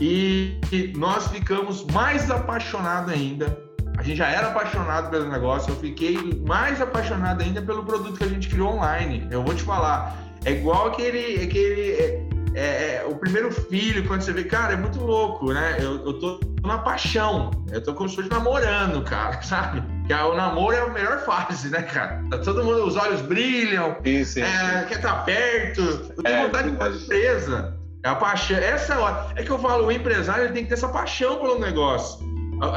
[0.00, 0.58] e
[0.96, 3.56] nós ficamos mais apaixonados ainda
[3.98, 8.24] a gente já era apaixonado pelo negócio, eu fiquei mais apaixonado ainda pelo produto que
[8.24, 9.26] a gente criou online.
[9.30, 14.22] Eu vou te falar, é igual aquele, aquele é, é, é, o primeiro filho, quando
[14.22, 15.76] você vê, cara, é muito louco, né?
[15.78, 19.82] Eu, eu tô na paixão, eu tô como se fosse namorando, cara, sabe?
[20.06, 22.22] Que o namoro é a melhor fase, né, cara?
[22.30, 24.40] Tá todo mundo, os olhos brilham, isso, isso.
[24.40, 25.80] É, quer estar tá perto,
[26.16, 27.78] eu tenho é, vontade de uma empresa.
[28.04, 29.28] É a paixão, essa hora.
[29.36, 32.31] É que eu falo, o empresário tem que ter essa paixão pelo negócio.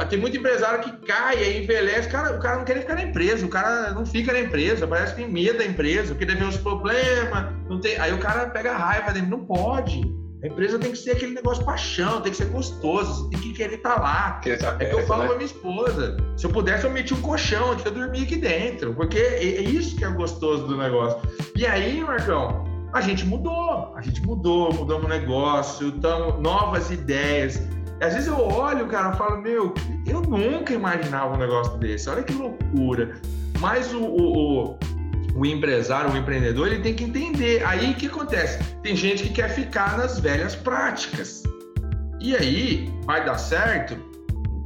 [0.08, 3.46] Tem muito empresário que cai, aí envelhece, cara, o cara não quer ficar na empresa,
[3.46, 6.46] o cara não fica na empresa, parece que tem medo da empresa, porque deve ter
[6.46, 7.96] uns problemas, não tem...
[7.98, 10.02] aí o cara pega raiva dele, não pode.
[10.42, 13.52] A empresa tem que ser aquele negócio paixão, tem que ser gostoso, você tem que
[13.52, 14.40] querer estar tá lá.
[14.78, 15.28] é que eu falo né?
[15.28, 18.94] pra minha esposa, se eu pudesse eu metia um colchão aqui, eu dormia aqui dentro,
[18.94, 21.18] porque é, é isso que é gostoso do negócio.
[21.54, 27.60] E aí, Marcão, a gente mudou, a gente mudou, mudamos o negócio, tamo, novas ideias,
[28.00, 29.74] às vezes eu olho, cara, e falo, meu,
[30.06, 33.14] eu nunca imaginava um negócio desse, olha que loucura.
[33.58, 34.78] Mas o, o, o,
[35.34, 37.64] o empresário, o empreendedor, ele tem que entender.
[37.64, 38.62] Aí o que acontece?
[38.82, 41.42] Tem gente que quer ficar nas velhas práticas.
[42.20, 43.96] E aí, vai dar certo?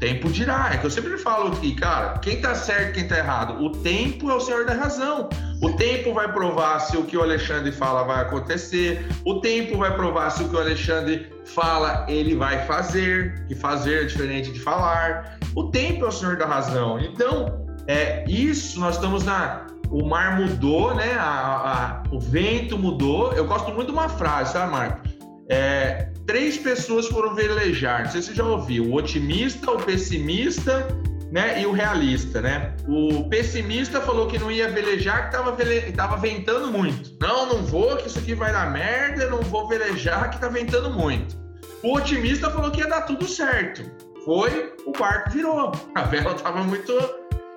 [0.00, 0.70] Tempo dirá.
[0.72, 3.62] É que eu sempre falo aqui, cara, quem tá certo, quem tá errado?
[3.62, 5.28] O tempo é o senhor da razão.
[5.62, 9.06] O tempo vai provar se o que o Alexandre fala vai acontecer.
[9.24, 14.02] O tempo vai provar se o que o Alexandre fala ele vai fazer, que fazer
[14.02, 15.38] é diferente de falar.
[15.54, 16.98] O tempo é o senhor da razão.
[16.98, 18.80] Então, é isso.
[18.80, 21.14] Nós estamos na o mar mudou, né?
[21.18, 23.32] A, a, o vento mudou.
[23.32, 25.00] Eu gosto muito de uma frase, sabe, Marco?
[25.48, 28.04] É, três pessoas foram velejar.
[28.04, 30.86] Não sei se você já ouviu: o otimista, o pessimista
[31.30, 32.74] né, e o realista, né?
[32.88, 35.92] O pessimista falou que não ia velejar, que estava vele...
[35.92, 37.16] tava ventando muito.
[37.20, 40.90] Não, não vou, que isso aqui vai dar merda, não vou velejar, que tá ventando
[40.90, 41.38] muito.
[41.82, 43.82] O otimista falou que ia dar tudo certo.
[44.24, 45.72] Foi, o barco virou.
[45.94, 46.92] A vela estava muito.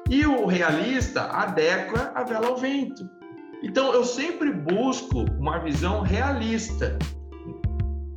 [0.10, 3.10] E o realista adequa a vela ao vento.
[3.64, 6.98] Então eu sempre busco uma visão realista.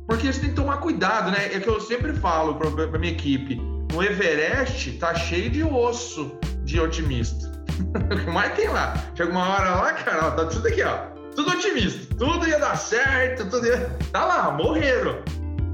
[0.07, 1.53] Porque você tem que tomar cuidado, né?
[1.53, 3.59] É que eu sempre falo para minha equipe:
[3.93, 7.51] o Everest tá cheio de osso de otimista.
[7.93, 8.95] o que tem lá?
[9.15, 10.97] Chega uma hora lá, cara, ó, tá tudo aqui, ó.
[11.35, 12.15] Tudo otimista.
[12.15, 13.89] Tudo ia dar certo, tudo ia...
[14.11, 15.19] Tá lá, morreram.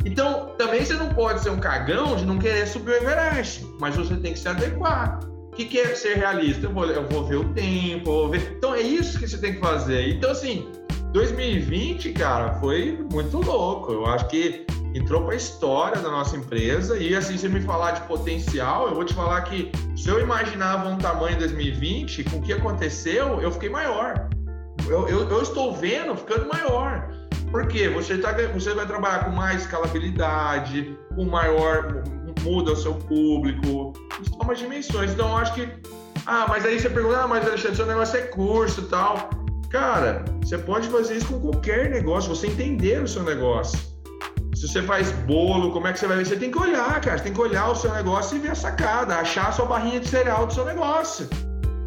[0.05, 3.95] Então, também você não pode ser um cagão de não querer subir o Everest, mas
[3.95, 5.19] você tem que se adequar.
[5.23, 6.65] O que, que é ser realista?
[6.65, 8.55] Eu vou, eu vou ver o tempo, vou ver.
[8.57, 10.09] Então, é isso que você tem que fazer.
[10.09, 10.67] Então, assim,
[11.13, 13.93] 2020, cara, foi muito louco.
[13.93, 16.97] Eu acho que entrou para a história da nossa empresa.
[16.97, 20.89] E assim, se me falar de potencial, eu vou te falar que se eu imaginava
[20.89, 24.27] um tamanho em 2020, com o que aconteceu, eu fiquei maior.
[24.87, 27.07] Eu, eu, eu estou vendo ficando maior.
[27.51, 32.03] Porque você, tá, você vai trabalhar com mais escalabilidade, com maior.
[32.41, 33.93] muda o seu público,
[34.39, 35.11] toma dimensões.
[35.11, 35.69] Então, eu acho que.
[36.25, 39.42] Ah, mas aí você pergunta, ah, mas Alexandre, seu negócio é curso e tal.
[39.73, 43.79] Cara, você pode fazer isso com qualquer negócio, você entender o seu negócio.
[44.53, 46.27] Se você faz bolo, como é que você vai ver?
[46.27, 47.17] Você tem que olhar, cara.
[47.17, 49.99] Você tem que olhar o seu negócio e ver a sacada, achar a sua barrinha
[49.99, 51.27] de cereal do seu negócio.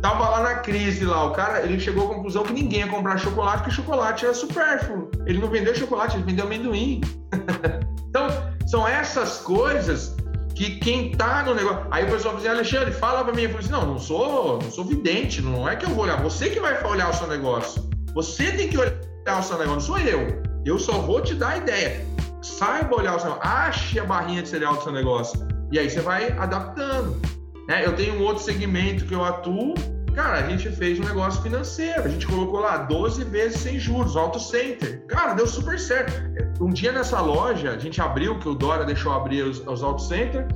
[0.03, 3.19] Tava lá na crise lá, o cara, ele chegou à conclusão que ninguém ia comprar
[3.19, 5.09] chocolate, porque chocolate era supérfluo.
[5.25, 7.01] Ele não vendeu chocolate, ele vendeu amendoim.
[8.11, 8.27] então,
[8.67, 10.17] são essas coisas
[10.57, 11.87] que quem tá no negócio.
[11.91, 13.43] Aí o pessoal fala assim, Alexandre, fala pra mim.
[13.43, 16.21] Eu falei assim, não, não sou, não sou vidente, não é que eu vou olhar.
[16.23, 17.87] Você que vai olhar o seu negócio.
[18.15, 18.95] Você tem que olhar
[19.39, 20.43] o seu negócio, não sou eu.
[20.65, 22.07] Eu só vou te dar a ideia.
[22.41, 25.47] Saiba olhar o seu ache a barrinha de cereal do seu negócio.
[25.71, 27.21] E aí você vai adaptando.
[27.69, 27.85] Né?
[27.85, 29.75] Eu tenho um outro segmento que eu atuo.
[30.17, 32.05] Cara, a gente fez um negócio financeiro.
[32.05, 35.05] A gente colocou lá 12 vezes sem juros, auto center.
[35.07, 36.11] Cara, deu super certo.
[36.59, 40.01] Um dia nessa loja, a gente abriu, que o Dora deixou abrir os, os auto
[40.01, 40.47] center.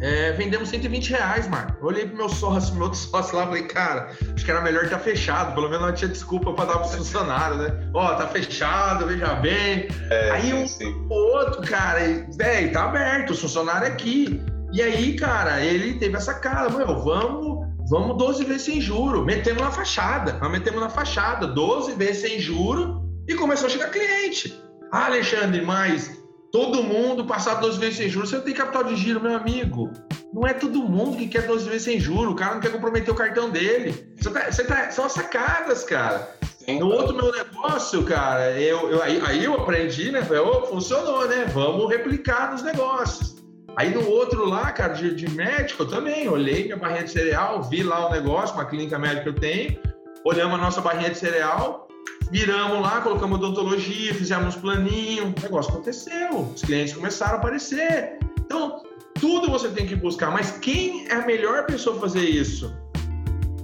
[0.00, 1.78] é, vendemos 120 reais, Marco.
[1.80, 4.82] Eu olhei pro meu sócio, meu outro sócio lá, falei, cara, acho que era melhor
[4.82, 7.88] estar tá fechado, pelo menos não tinha desculpa para dar pro funcionário, né?
[7.94, 9.86] Ó, tá fechado, veja bem.
[10.10, 10.92] É, aí um sim.
[11.08, 12.00] outro, cara,
[12.36, 14.42] velho, tá aberto, o funcionário é aqui.
[14.72, 17.61] E aí, cara, ele teve essa cara, meu, vamos,
[17.92, 19.22] vamos 12 vezes sem juro.
[19.22, 23.90] Metemos na fachada, nós metemos na fachada, 12 vezes sem juro e começou a chegar
[23.90, 24.58] cliente.
[24.90, 26.18] Ah, Alexandre, mas
[26.50, 29.90] todo mundo passar 12 vezes sem juros, você não tem capital de giro, meu amigo.
[30.32, 33.12] Não é todo mundo que quer 12 vezes sem juros, o cara não quer comprometer
[33.12, 34.14] o cartão dele.
[34.18, 36.34] Você tá, você tá, são sacadas, cara.
[36.64, 40.26] Sim, no outro meu negócio, cara, eu, eu aí, aí, eu aprendi, né?
[40.42, 41.44] Oh, funcionou, né?
[41.52, 43.41] Vamos replicar nos negócios.
[43.76, 47.62] Aí no outro lá, cara, de, de médico, eu também olhei minha barrinha de cereal,
[47.62, 49.78] vi lá o negócio, uma clínica médica que eu tenho,
[50.24, 51.88] olhamos a nossa barrinha de cereal,
[52.32, 58.18] Viramos lá, colocamos odontologia, fizemos planinho, o negócio aconteceu, os clientes começaram a aparecer.
[58.40, 58.82] Então,
[59.20, 62.74] tudo você tem que buscar, mas quem é a melhor pessoa fazer isso?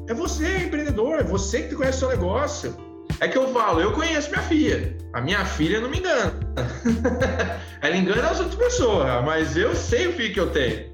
[0.06, 2.76] É você, empreendedor, é você que conhece o seu negócio.
[3.20, 4.96] É que eu falo, eu conheço minha filha.
[5.12, 6.33] A minha filha não me engana.
[7.83, 10.87] Ela engana as outras pessoas, mas eu sei o filho que eu tenho.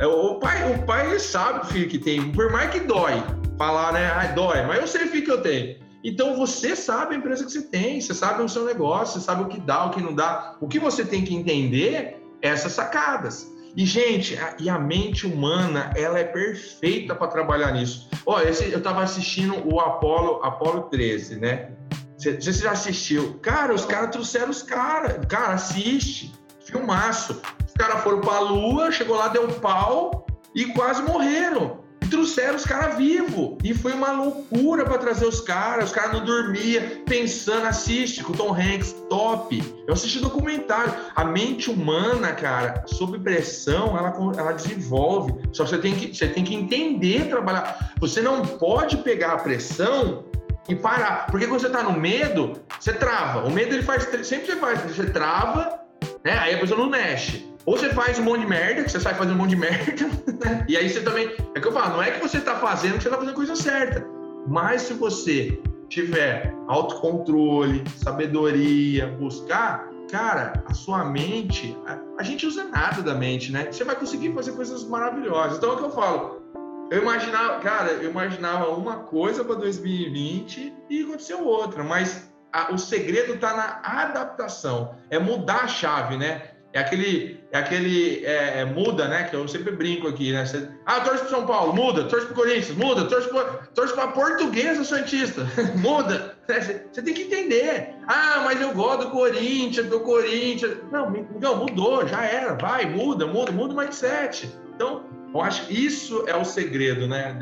[0.00, 3.22] É, o pai, o pai sabe o filho que tem, por mais que dói.
[3.58, 4.10] Falar, né?
[4.14, 5.76] Ai, dói, mas eu sei o filho que eu tenho.
[6.02, 9.42] Então você sabe a empresa que você tem, você sabe o seu negócio, você sabe
[9.42, 10.56] o que dá, o que não dá.
[10.60, 13.46] O que você tem que entender é essas sacadas.
[13.76, 18.08] E, gente, a, e a mente humana, ela é perfeita para trabalhar nisso.
[18.46, 21.70] Esse, eu estava assistindo o Apollo, Apollo 13, né?
[22.16, 23.38] Você já assistiu?
[23.40, 25.24] Cara, os caras trouxeram os caras.
[25.26, 26.32] Cara, assiste.
[26.64, 27.40] Filmaço.
[27.66, 32.56] Os caras foram para a Lua, chegou lá, deu um pau e quase morreram trouxeram
[32.56, 33.56] os caras vivos.
[33.62, 35.86] E foi uma loucura para trazer os caras.
[35.86, 39.62] Os caras não dormiam, pensando, assiste com Tom Hanks, top.
[39.86, 40.92] Eu assisti documentário.
[41.14, 45.34] A mente humana, cara, sob pressão, ela, ela desenvolve.
[45.52, 47.92] Só você tem, que, você tem que entender trabalhar.
[48.00, 50.24] Você não pode pegar a pressão
[50.68, 51.26] e parar.
[51.26, 53.46] Porque quando você tá no medo, você trava.
[53.46, 54.04] O medo ele faz.
[54.26, 55.80] Sempre você faz, você trava,
[56.24, 56.38] né?
[56.38, 57.47] Aí a pessoa não mexe.
[57.68, 60.06] Ou você faz um monte de merda, que você sai fazendo um monte de merda,
[60.42, 60.64] né?
[60.66, 61.30] e aí você também.
[61.54, 63.36] É que eu falo, não é que você está fazendo que você está fazendo a
[63.36, 64.06] coisa certa.
[64.46, 72.64] Mas se você tiver autocontrole, sabedoria, buscar, cara, a sua mente, a, a, gente usa
[72.64, 73.70] nada da mente, né?
[73.70, 75.58] Você vai conseguir fazer coisas maravilhosas.
[75.58, 76.42] Então é o que eu falo.
[76.90, 82.78] Eu imaginava, cara, eu imaginava uma coisa para 2020 e aconteceu outra, mas a, o
[82.78, 86.56] segredo está na adaptação, é mudar a chave, né?
[86.72, 89.24] É aquele, é aquele é, é, muda, né?
[89.24, 90.44] Que eu sempre brinco aqui, né?
[90.44, 94.08] Você, ah, torce para São Paulo, muda, torce para Corinthians, muda, torce para torce para
[94.08, 96.36] Portuguesa Santista, muda.
[96.46, 97.94] Você tem que entender.
[98.06, 100.76] Ah, mas eu gosto do Corinthians, do Corinthians.
[100.92, 102.54] Não, não, mudou, já era.
[102.54, 104.50] Vai, muda, muda, muda o mindset.
[104.74, 105.04] Então,
[105.34, 107.36] eu acho que isso é o segredo, né?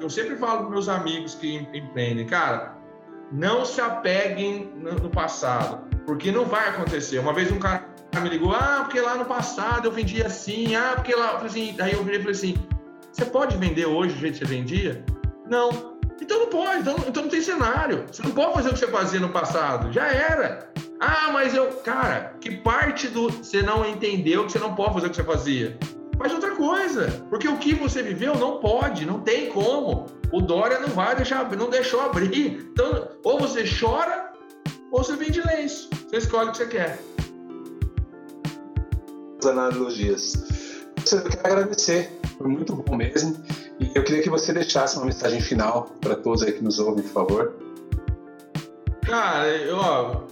[0.00, 2.75] eu sempre falo para meus amigos que empreendem, cara,
[3.32, 7.18] não se apeguem no passado, porque não vai acontecer.
[7.18, 7.88] Uma vez um cara
[8.20, 11.92] me ligou, ah, porque lá no passado eu vendia assim, ah, porque lá, assim, daí
[11.92, 12.54] eu virei e falei assim,
[13.12, 15.04] você pode vender hoje do jeito que você vendia?
[15.48, 15.96] Não.
[16.20, 18.04] Então não pode, então, então não tem cenário.
[18.10, 20.70] Você não pode fazer o que você fazia no passado, já era.
[20.98, 25.06] Ah, mas eu, cara, que parte do você não entendeu que você não pode fazer
[25.06, 25.78] o que você fazia?
[26.18, 30.06] Faz outra coisa, porque o que você viveu não pode, não tem como.
[30.32, 32.68] O Dória não vai deixar, não deixou abrir.
[32.72, 34.32] Então, ou você chora,
[34.90, 35.88] ou você vende lenço.
[36.08, 36.98] Você escolhe o que você quer
[39.46, 40.34] analogias.
[41.12, 43.36] Eu quero agradecer, foi muito bom mesmo.
[43.78, 47.02] E eu queria que você deixasse uma mensagem final para todos aí que nos ouvem,
[47.04, 47.54] por favor.
[49.02, 50.22] Cara, eu, ó,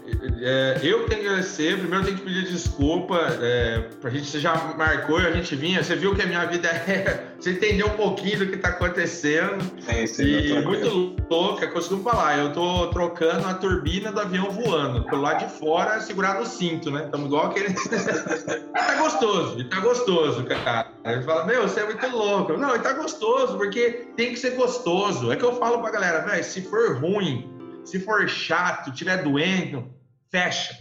[0.46, 1.78] é, eu tenho que agradecer.
[1.78, 3.16] Primeiro, tenho que pedir desculpa.
[3.40, 5.83] É, pra gente, você já marcou e a gente vinha.
[5.83, 7.33] Você viu que a minha vida é.
[7.40, 9.62] Você entendeu um pouquinho do que tá acontecendo.
[9.80, 12.38] Sim, sim, e muito louca, costumo falar.
[12.38, 15.04] Eu tô trocando a turbina do avião voando.
[15.04, 17.04] Pelo lado de fora, segurar no cinto, né?
[17.04, 17.75] Estamos igual aquele.
[18.73, 20.90] tá gostoso, e tá gostoso, cara.
[21.04, 22.54] Aí fala, meu, você é muito louco.
[22.54, 25.31] Não, e tá gostoso, porque tem que ser gostoso.
[25.31, 27.50] É que eu falo pra galera, velho, se for ruim,
[27.85, 29.94] se for chato, tiver doendo,
[30.35, 30.76] fecha.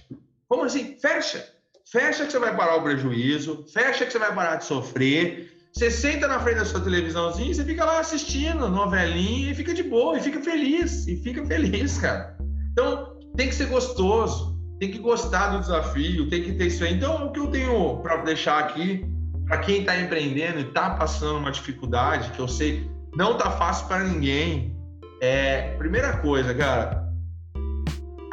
[0.50, 0.98] Como assim?
[1.00, 1.48] Fecha.
[1.92, 5.52] Fecha que você vai parar o prejuízo, fecha que você vai parar de sofrer.
[5.72, 9.74] Você senta na frente da sua televisãozinha e você fica lá assistindo novelinha e fica
[9.74, 12.36] de boa, e fica feliz, e fica feliz, cara.
[12.72, 16.94] Então, tem que ser gostoso, tem que gostar do desafio, tem que ter isso aí.
[16.94, 19.06] Então, o que eu tenho para deixar aqui,
[19.48, 23.88] para quem está empreendendo e está passando uma dificuldade, que eu sei não tá fácil
[23.88, 24.76] para ninguém,
[25.22, 27.03] é, primeira coisa, cara,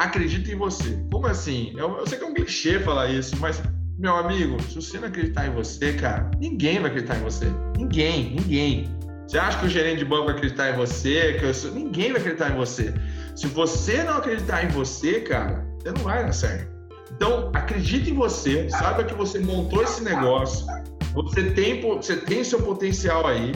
[0.01, 0.99] acredita em você.
[1.13, 1.73] Como assim?
[1.77, 3.63] Eu, eu sei que é um clichê falar isso, mas
[3.99, 7.47] meu amigo, se você não acreditar em você, cara, ninguém vai acreditar em você.
[7.77, 8.89] Ninguém, ninguém.
[9.29, 11.35] Você acha que o gerente de banco vai acreditar em você?
[11.35, 11.75] Que eu...
[11.75, 12.95] Ninguém vai acreditar em você.
[13.37, 16.71] Se você não acreditar em você, cara, você não vai dar certo.
[17.15, 20.67] Então, acredite em você, saiba que você montou esse negócio,
[21.13, 23.53] você tem, você tem seu potencial aí,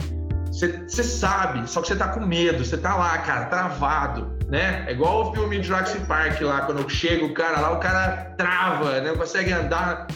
[0.51, 4.85] você, você sabe, só que você tá com medo, você tá lá, cara, travado, né?
[4.87, 8.33] É igual o filme de Jurassic Park lá, quando chega o cara lá, o cara
[8.37, 9.09] trava, né?
[9.09, 10.07] Não consegue andar.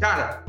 [0.00, 0.44] Cara,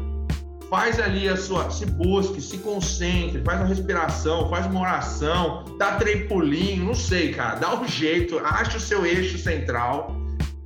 [0.69, 5.95] faz ali a sua, se busque, se concentre, faz uma respiração, faz uma oração, dá
[5.95, 10.15] trampolim, não sei, cara, dá um jeito, acha o seu eixo central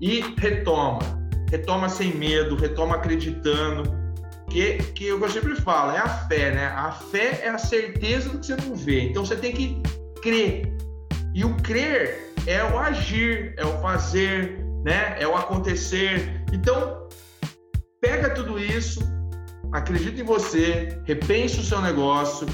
[0.01, 0.99] e retoma.
[1.49, 4.03] Retoma sem medo, retoma acreditando.
[4.49, 6.65] Que, que eu sempre falo, é a fé, né?
[6.76, 9.01] A fé é a certeza do que você não vê.
[9.01, 9.82] Então você tem que
[10.21, 10.72] crer.
[11.34, 15.15] E o crer é o agir, é o fazer, né?
[15.19, 16.43] É o acontecer.
[16.51, 17.07] Então,
[18.01, 19.01] pega tudo isso,
[19.71, 22.45] acredita em você, repense o seu negócio.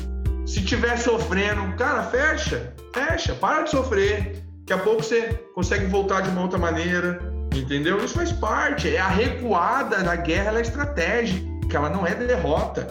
[0.46, 4.44] Se tiver sofrendo, cara, fecha, fecha, para de sofrer.
[4.60, 7.20] Daqui a pouco você consegue voltar de uma outra maneira,
[7.56, 7.98] entendeu?
[8.04, 8.96] Isso faz parte.
[8.96, 12.88] É a recuada da guerra, ela é estratégica, ela não é derrota.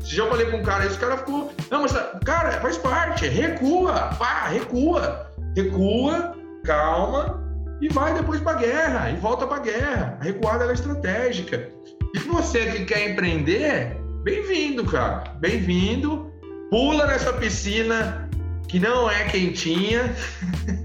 [0.00, 1.92] Se já falei com um cara, esse cara ficou, não, mas
[2.24, 7.42] cara, faz parte, recua, pá, recua, recua, calma
[7.80, 10.18] e vai depois para guerra e volta para guerra.
[10.20, 11.68] A recuada é estratégica.
[12.14, 15.34] E você que quer empreender, bem-vindo, cara.
[15.38, 16.32] Bem-vindo.
[16.70, 18.28] Pula nessa piscina
[18.68, 20.14] que não é quentinha,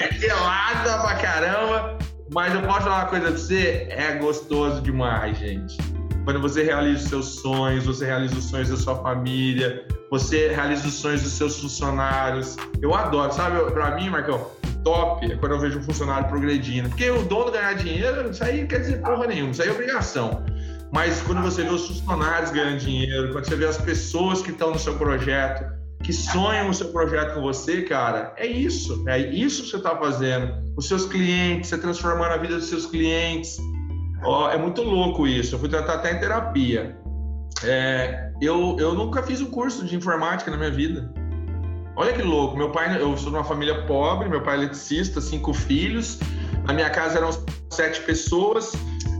[0.00, 1.98] é gelada pra caramba.
[2.32, 5.76] Mas eu posso falar uma coisa pra você: é gostoso demais, gente.
[6.24, 10.88] Quando você realiza os seus sonhos, você realiza os sonhos da sua família, você realiza
[10.88, 12.56] os sonhos dos seus funcionários.
[12.82, 13.70] Eu adoro, sabe?
[13.70, 14.50] Pra mim, Marcão,
[14.82, 16.88] top é quando eu vejo um funcionário progredindo.
[16.88, 20.44] Porque o dono ganhar dinheiro, isso aí quer dizer porra nenhuma, isso aí é obrigação.
[20.92, 24.70] Mas quando você vê os funcionários ganhando dinheiro, quando você vê as pessoas que estão
[24.70, 25.75] no seu projeto,
[26.06, 29.02] que sonham o seu projeto com você, cara, é isso.
[29.08, 30.54] É isso que você está fazendo.
[30.76, 33.58] Os seus clientes, você transformando a vida dos seus clientes.
[34.24, 35.56] Oh, é muito louco isso.
[35.56, 36.96] Eu fui tratar até em terapia.
[37.64, 41.12] É, eu, eu nunca fiz um curso de informática na minha vida.
[41.96, 45.20] Olha que louco, meu pai, eu sou de uma família pobre, meu pai é eletricista,
[45.20, 46.20] cinco filhos,
[46.64, 47.30] na minha casa eram
[47.68, 48.72] sete pessoas,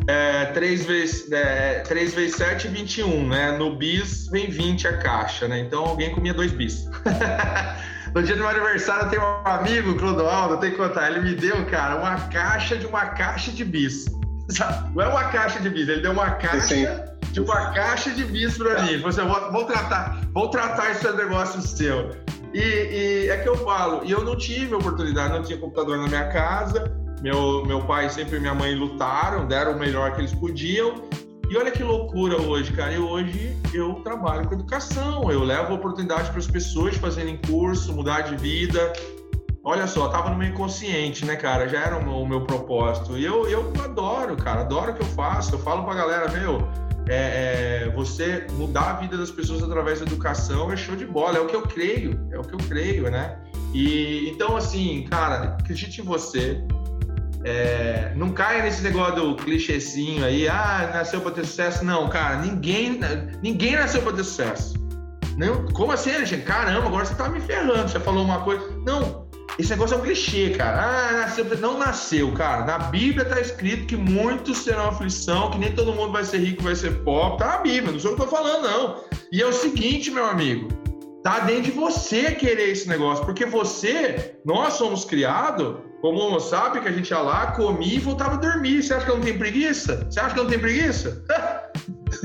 [0.08, 3.52] é, 3 vezes, é, 3 vezes 7, 21, né?
[3.52, 5.58] No bis vem 20 a caixa, né?
[5.58, 6.88] Então alguém comia dois bis.
[8.14, 11.34] no dia do meu aniversário eu tenho um amigo, Clodoaldo, tenho que contar, ele me
[11.34, 14.06] deu, cara, uma caixa de uma caixa de bis.
[14.94, 16.86] Não é uma caixa de bis, ele deu uma caixa Sim.
[17.32, 18.90] de uma caixa de bis pra mim.
[18.90, 22.12] Ele falou assim, vou, vou tratar, vou tratar esse negócio seu.
[22.54, 26.06] E, e, é que eu falo, e eu não tive oportunidade, não tinha computador na
[26.06, 27.05] minha casa.
[27.22, 30.94] Meu, meu pai sempre e minha mãe lutaram, deram o melhor que eles podiam.
[31.48, 32.92] E olha que loucura hoje, cara.
[32.92, 38.22] E hoje eu trabalho com educação, eu levo oportunidade para as pessoas fazerem curso, mudar
[38.22, 38.92] de vida.
[39.62, 41.68] Olha só, tava no meu inconsciente, né, cara?
[41.68, 43.16] Já era o meu, propósito.
[43.18, 45.54] E eu, eu adoro, cara, adoro o que eu faço.
[45.54, 46.68] Eu falo pra galera, meu,
[47.08, 51.38] é, é, você mudar a vida das pessoas através da educação é show de bola,
[51.38, 53.38] é o que eu creio, é o que eu creio, né?
[53.72, 56.64] E então, assim, cara, acredite em você.
[57.48, 61.84] É, não caia nesse negócio do clichêzinho aí, ah, nasceu para ter sucesso.
[61.84, 62.98] Não, cara, ninguém,
[63.40, 64.74] ninguém nasceu para ter sucesso.
[65.36, 66.42] Não, como assim, gente?
[66.42, 67.88] Caramba, agora você tá me ferrando.
[67.88, 68.68] Você falou uma coisa.
[68.84, 69.28] Não,
[69.60, 70.82] esse negócio é um clichê, cara.
[70.82, 71.44] Ah, nasceu.
[71.60, 72.64] Não nasceu, cara.
[72.64, 76.64] Na Bíblia tá escrito que muitos serão aflição, que nem todo mundo vai ser rico,
[76.64, 77.38] vai ser pobre.
[77.38, 79.04] Tá na Bíblia, não sou o que eu tô falando, não.
[79.30, 80.66] E é o seguinte, meu amigo.
[81.26, 86.86] Tá dentro de você querer esse negócio, porque você, nós somos criados como sabe que
[86.86, 88.80] a gente ia lá, comia e voltava a dormir.
[88.80, 90.06] Você acha que eu não tenho preguiça?
[90.08, 91.24] Você acha que eu não tenho preguiça?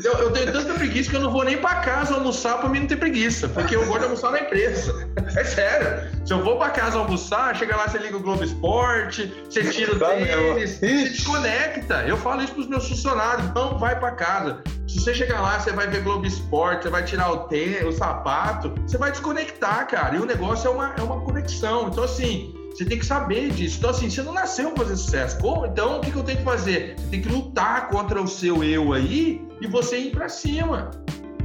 [0.05, 2.79] Eu, eu, tenho tanta preguiça que eu não vou nem para casa almoçar para mim
[2.79, 4.93] não ter preguiça, porque eu gosto de almoçar na empresa.
[5.35, 6.09] É sério.
[6.25, 9.93] Se eu vou para casa almoçar, chega lá, você liga o Globo Esporte, você tira
[9.95, 12.03] o tá tênis, você desconecta.
[12.07, 14.63] Eu falo isso para os meus funcionários, não vai para casa.
[14.91, 17.93] Se você chegar lá, você vai ver Globo Esporte, você vai tirar o tênis, o
[17.93, 20.17] sapato, você vai desconectar, cara.
[20.17, 21.87] E o negócio é uma, é uma conexão.
[21.87, 23.77] Então, assim, você tem que saber disso.
[23.77, 25.37] Então, assim, você não nasceu para fazer sucesso.
[25.37, 26.95] Pô, então, o que, que eu tenho que fazer?
[26.97, 30.91] Você tem que lutar contra o seu eu aí e você ir para cima.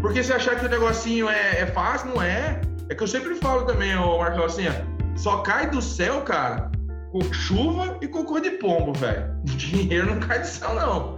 [0.01, 2.61] Porque se achar que o negocinho é, é, fácil, não é.
[2.89, 6.69] É que eu sempre falo também, ô Marcão, assim, ó, só cai do céu, cara,
[7.13, 9.37] com chuva e cocô de pombo, velho.
[9.57, 11.16] Dinheiro não cai do céu, não.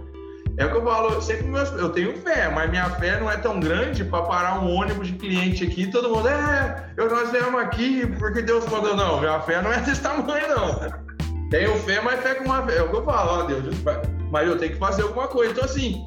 [0.59, 3.37] É o que eu falo, sempre meus, eu tenho fé, mas minha fé não é
[3.37, 7.31] tão grande para parar um ônibus de cliente aqui e todo mundo, é, eu, nós
[7.31, 8.93] viemos aqui porque Deus mandou.
[8.93, 11.49] Não, minha fé não é desse tamanho, não.
[11.49, 12.75] Tenho fé, mas fé com uma fé.
[12.75, 13.63] É o que eu falo, ó, Deus,
[14.29, 15.53] mas eu tenho que fazer alguma coisa.
[15.53, 16.05] Então, assim,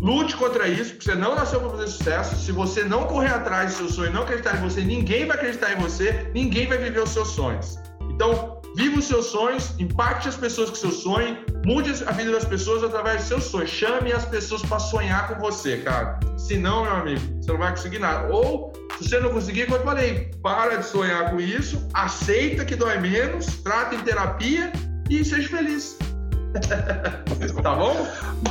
[0.00, 2.36] Lute contra isso, porque você não nasceu para fazer sucesso.
[2.36, 5.72] Se você não correr atrás do seu sonho, não acreditar em você, ninguém vai acreditar
[5.72, 7.78] em você, ninguém vai viver os seus sonhos.
[8.10, 8.61] Então,
[9.02, 11.36] os seus sonhos, impacte as pessoas com seu sonho,
[11.66, 13.70] mude a vida das pessoas através dos seus sonhos.
[13.70, 16.18] Chame as pessoas para sonhar com você, cara.
[16.36, 18.32] Se não, meu amigo, você não vai conseguir nada.
[18.32, 22.76] Ou, se você não conseguir, como eu falei, para de sonhar com isso, aceita que
[22.76, 24.72] dói menos, trata em terapia
[25.10, 25.98] e seja feliz.
[27.62, 28.06] tá bom?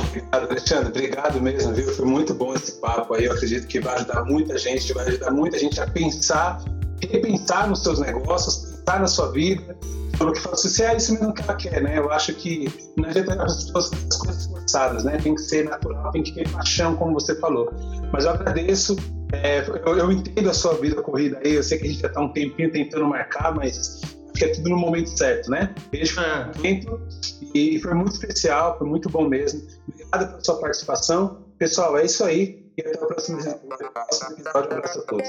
[0.06, 0.88] Obrigado, Alexandre.
[0.88, 1.92] Obrigado mesmo, viu?
[1.92, 3.24] Foi muito bom esse papo aí.
[3.24, 6.62] Eu acredito que vai ajudar muita gente, vai ajudar muita gente a pensar,
[7.06, 9.76] repensar nos seus negócios, pensar na sua vida.
[10.16, 11.98] Falou que fala assim, se é isso mesmo que ela quer, né?
[11.98, 15.18] Eu acho que não adianta as pessoas as coisas forçadas, né?
[15.18, 17.72] Tem que ser natural, tem que ter paixão, como você falou.
[18.12, 18.96] Mas eu agradeço.
[19.32, 21.54] É, eu, eu entendo a sua vida corrida aí.
[21.54, 24.00] Eu sei que a gente já está um tempinho tentando marcar, mas
[24.36, 25.74] que é tudo no momento certo, né?
[25.90, 26.50] Beijo é.
[26.56, 27.00] momento
[27.54, 29.62] e foi muito especial, foi muito bom mesmo.
[29.88, 31.44] Obrigado pela sua participação.
[31.58, 33.60] Pessoal, é isso aí e até o próximo episódio.
[33.66, 35.28] Um abraço a todos.